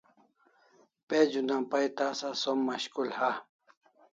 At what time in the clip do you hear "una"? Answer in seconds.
1.43-1.57